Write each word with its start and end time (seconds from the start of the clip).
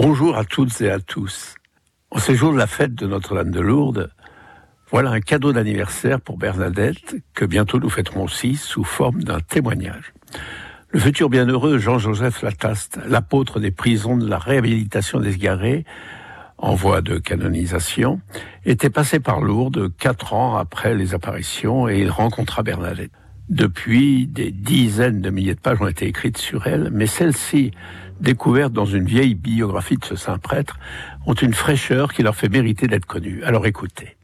Bonjour 0.00 0.36
à 0.36 0.44
toutes 0.44 0.80
et 0.80 0.92
à 0.92 1.00
tous. 1.00 1.56
En 2.12 2.20
ces 2.20 2.36
jours 2.36 2.52
de 2.52 2.56
la 2.56 2.68
fête 2.68 2.94
de 2.94 3.04
Notre-Dame 3.08 3.50
de 3.50 3.58
Lourdes, 3.58 4.12
voilà 4.92 5.10
un 5.10 5.18
cadeau 5.18 5.52
d'anniversaire 5.52 6.20
pour 6.20 6.38
Bernadette 6.38 7.16
que 7.34 7.44
bientôt 7.44 7.80
nous 7.80 7.90
fêterons 7.90 8.22
aussi 8.22 8.54
sous 8.54 8.84
forme 8.84 9.24
d'un 9.24 9.40
témoignage. 9.40 10.14
Le 10.90 11.00
futur 11.00 11.28
bienheureux 11.28 11.78
Jean-Joseph 11.78 12.42
Lataste, 12.42 13.00
l'apôtre 13.08 13.58
des 13.58 13.72
prisons 13.72 14.16
de 14.16 14.28
la 14.28 14.38
réhabilitation 14.38 15.18
des 15.18 15.36
garés, 15.36 15.84
en 16.58 16.76
voie 16.76 17.02
de 17.02 17.18
canonisation, 17.18 18.20
était 18.64 18.90
passé 18.90 19.18
par 19.18 19.40
Lourdes 19.40 19.92
quatre 19.96 20.32
ans 20.32 20.58
après 20.58 20.94
les 20.94 21.12
apparitions 21.12 21.88
et 21.88 21.98
il 21.98 22.10
rencontra 22.10 22.62
Bernadette. 22.62 23.10
Depuis, 23.48 24.26
des 24.26 24.50
dizaines 24.50 25.22
de 25.22 25.30
milliers 25.30 25.54
de 25.54 25.60
pages 25.60 25.80
ont 25.80 25.86
été 25.86 26.06
écrites 26.06 26.38
sur 26.38 26.66
elle, 26.66 26.90
mais 26.92 27.06
celles-ci, 27.06 27.70
découvertes 28.20 28.72
dans 28.72 28.84
une 28.84 29.06
vieille 29.06 29.34
biographie 29.34 29.96
de 29.96 30.04
ce 30.04 30.16
saint 30.16 30.38
prêtre, 30.38 30.78
ont 31.26 31.34
une 31.34 31.54
fraîcheur 31.54 32.12
qui 32.12 32.22
leur 32.22 32.36
fait 32.36 32.48
mériter 32.48 32.88
d'être 32.88 33.06
connues. 33.06 33.42
Alors 33.44 33.66
écoutez. 33.66 34.16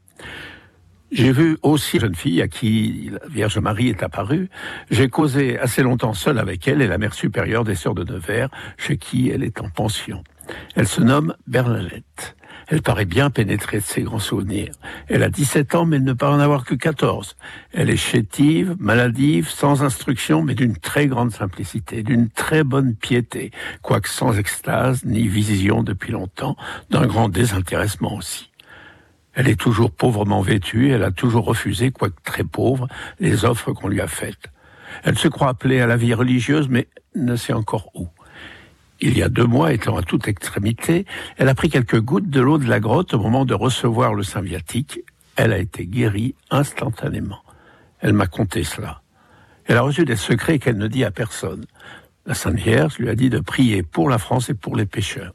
J'ai 1.11 1.31
vu 1.31 1.57
aussi 1.61 1.97
une 1.97 2.01
jeune 2.01 2.15
fille 2.15 2.41
à 2.41 2.47
qui 2.47 3.11
la 3.11 3.27
Vierge 3.29 3.57
Marie 3.59 3.89
est 3.89 4.03
apparue. 4.03 4.49
J'ai 4.91 5.07
causé 5.07 5.57
assez 5.57 5.81
longtemps 5.81 6.13
seul 6.13 6.39
avec 6.39 6.67
elle 6.67 6.81
et 6.81 6.87
la 6.87 6.97
mère 6.97 7.13
supérieure 7.13 7.63
des 7.63 7.75
sœurs 7.75 7.95
de 7.95 8.03
Nevers, 8.03 8.49
chez 8.77 8.97
qui 8.97 9.29
elle 9.29 9.43
est 9.43 9.61
en 9.61 9.69
pension. 9.69 10.23
Elle 10.75 10.87
se 10.87 11.01
nomme 11.01 11.35
Bernadette. 11.47 12.35
Elle 12.67 12.81
paraît 12.81 13.05
bien 13.05 13.29
pénétrée 13.29 13.77
de 13.77 13.83
ses 13.83 14.01
grands 14.01 14.19
souvenirs. 14.19 14.73
Elle 15.07 15.21
a 15.21 15.29
17 15.29 15.75
ans, 15.75 15.85
mais 15.85 15.99
ne 15.99 16.13
paraît 16.13 16.33
en 16.33 16.39
avoir 16.39 16.65
que 16.65 16.73
14. 16.73 17.35
Elle 17.73 17.91
est 17.91 17.97
chétive, 17.97 18.75
maladive, 18.79 19.49
sans 19.49 19.83
instruction, 19.83 20.41
mais 20.41 20.55
d'une 20.55 20.75
très 20.75 21.07
grande 21.07 21.31
simplicité, 21.31 22.01
d'une 22.01 22.29
très 22.29 22.63
bonne 22.63 22.95
piété, 22.95 23.51
quoique 23.83 24.09
sans 24.09 24.37
extase 24.37 25.05
ni 25.05 25.27
vision 25.27 25.83
depuis 25.83 26.11
longtemps, 26.11 26.55
d'un 26.89 27.05
grand 27.05 27.29
désintéressement 27.29 28.15
aussi. 28.15 28.51
Elle 29.35 29.49
est 29.49 29.59
toujours 29.59 29.91
pauvrement 29.91 30.41
vêtue, 30.41 30.91
elle 30.91 31.03
a 31.03 31.11
toujours 31.11 31.45
refusé, 31.45 31.91
quoique 31.91 32.21
très 32.23 32.43
pauvre, 32.43 32.87
les 33.19 33.45
offres 33.45 33.73
qu'on 33.73 33.89
lui 33.89 34.01
a 34.01 34.07
faites. 34.07 34.49
Elle 35.03 35.17
se 35.17 35.27
croit 35.27 35.49
appelée 35.49 35.81
à 35.81 35.87
la 35.87 35.97
vie 35.97 36.13
religieuse, 36.13 36.67
mais 36.69 36.87
ne 37.15 37.35
sait 37.35 37.53
encore 37.53 37.91
où. 37.95 38.07
Il 39.01 39.17
y 39.17 39.23
a 39.23 39.29
deux 39.29 39.45
mois, 39.45 39.73
étant 39.73 39.97
à 39.97 40.03
toute 40.03 40.27
extrémité, 40.27 41.05
elle 41.37 41.49
a 41.49 41.55
pris 41.55 41.69
quelques 41.69 41.99
gouttes 41.99 42.29
de 42.29 42.41
l'eau 42.41 42.57
de 42.57 42.67
la 42.67 42.79
grotte 42.79 43.13
au 43.13 43.19
moment 43.19 43.45
de 43.45 43.53
recevoir 43.53 44.13
le 44.13 44.23
Saint 44.23 44.41
Viatique. 44.41 45.01
Elle 45.35 45.51
a 45.51 45.57
été 45.57 45.85
guérie 45.85 46.35
instantanément. 46.49 47.41
Elle 47.99 48.13
m'a 48.13 48.27
conté 48.27 48.63
cela. 48.63 49.01
Elle 49.65 49.77
a 49.77 49.81
reçu 49.81 50.05
des 50.05 50.15
secrets 50.15 50.59
qu'elle 50.59 50.77
ne 50.77 50.87
dit 50.87 51.03
à 51.03 51.11
personne. 51.11 51.65
La 52.25 52.33
Sainte 52.33 52.55
Vierge 52.55 52.97
lui 52.97 53.09
a 53.09 53.15
dit 53.15 53.29
de 53.29 53.39
prier 53.39 53.83
pour 53.83 54.09
la 54.09 54.17
France 54.17 54.49
et 54.49 54.53
pour 54.53 54.75
les 54.75 54.85
pécheurs. 54.85 55.33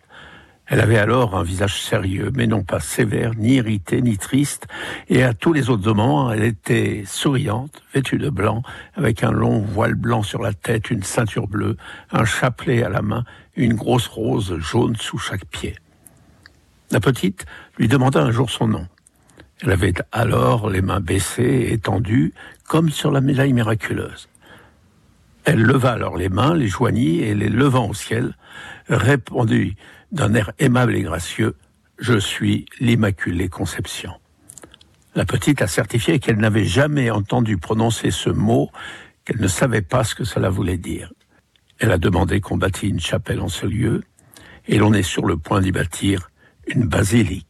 Elle 0.70 0.78
avait 0.78 0.98
alors 0.98 1.36
un 1.36 1.42
visage 1.42 1.82
sérieux, 1.82 2.30
mais 2.36 2.46
non 2.46 2.62
pas 2.62 2.78
sévère, 2.78 3.32
ni 3.34 3.54
irrité, 3.54 4.00
ni 4.02 4.16
triste, 4.18 4.68
et 5.08 5.24
à 5.24 5.34
tous 5.34 5.52
les 5.52 5.68
autres 5.68 5.92
moments, 5.92 6.30
elle 6.30 6.44
était 6.44 7.02
souriante, 7.06 7.82
vêtue 7.92 8.18
de 8.18 8.30
blanc, 8.30 8.62
avec 8.94 9.24
un 9.24 9.32
long 9.32 9.62
voile 9.62 9.96
blanc 9.96 10.22
sur 10.22 10.40
la 10.40 10.52
tête, 10.52 10.92
une 10.92 11.02
ceinture 11.02 11.48
bleue, 11.48 11.76
un 12.12 12.24
chapelet 12.24 12.84
à 12.84 12.88
la 12.88 13.02
main, 13.02 13.24
une 13.56 13.74
grosse 13.74 14.06
rose 14.06 14.56
jaune 14.60 14.94
sous 14.94 15.18
chaque 15.18 15.44
pied. 15.46 15.74
La 16.92 17.00
petite 17.00 17.46
lui 17.76 17.88
demanda 17.88 18.22
un 18.22 18.30
jour 18.30 18.48
son 18.48 18.68
nom. 18.68 18.86
Elle 19.62 19.72
avait 19.72 19.94
alors 20.12 20.70
les 20.70 20.82
mains 20.82 21.00
baissées, 21.00 21.70
étendues, 21.72 22.32
comme 22.68 22.90
sur 22.90 23.10
la 23.10 23.20
médaille 23.20 23.52
miraculeuse. 23.52 24.28
Elle 25.44 25.62
leva 25.62 25.90
alors 25.90 26.16
les 26.16 26.28
mains, 26.28 26.54
les 26.54 26.68
joignit, 26.68 27.22
et 27.22 27.34
les 27.34 27.48
levant 27.48 27.88
au 27.88 27.94
ciel, 27.94 28.36
répondit 28.88 29.74
d'un 30.12 30.34
air 30.34 30.52
aimable 30.58 30.94
et 30.94 31.02
gracieux, 31.02 31.56
Je 31.98 32.18
suis 32.18 32.64
l'Immaculée 32.80 33.50
Conception. 33.50 34.12
La 35.14 35.26
petite 35.26 35.60
a 35.60 35.66
certifié 35.66 36.18
qu'elle 36.18 36.38
n'avait 36.38 36.64
jamais 36.64 37.10
entendu 37.10 37.58
prononcer 37.58 38.10
ce 38.10 38.30
mot, 38.30 38.70
qu'elle 39.24 39.40
ne 39.40 39.48
savait 39.48 39.82
pas 39.82 40.02
ce 40.02 40.14
que 40.14 40.24
cela 40.24 40.48
voulait 40.48 40.78
dire. 40.78 41.12
Elle 41.78 41.92
a 41.92 41.98
demandé 41.98 42.40
qu'on 42.40 42.56
bâtit 42.56 42.88
une 42.88 43.00
chapelle 43.00 43.40
en 43.40 43.48
ce 43.48 43.66
lieu, 43.66 44.02
et 44.66 44.78
l'on 44.78 44.94
est 44.94 45.02
sur 45.02 45.26
le 45.26 45.36
point 45.36 45.60
d'y 45.60 45.72
bâtir 45.72 46.30
une 46.68 46.86
basilique. 46.86 47.46